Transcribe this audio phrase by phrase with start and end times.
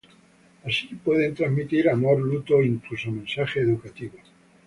[0.65, 4.31] Así pueden transmitir amor, luto o, incluso, mensajes educativos.